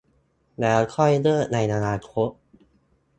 [0.61, 2.29] แล้วค่อยเลิกในอนาคต